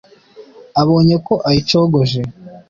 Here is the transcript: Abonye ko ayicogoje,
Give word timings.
Abonye 0.81 1.15
ko 1.25 1.33
ayicogoje, 1.49 2.21